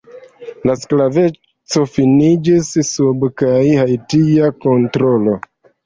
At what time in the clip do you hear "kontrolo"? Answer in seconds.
4.67-5.43